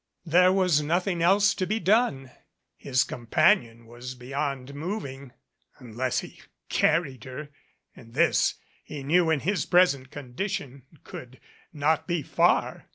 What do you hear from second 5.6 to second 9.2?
unless he carried her, and this he